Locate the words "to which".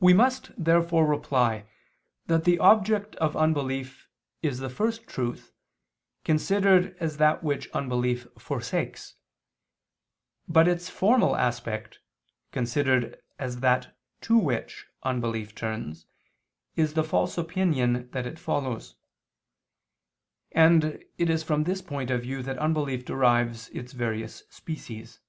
14.22-14.86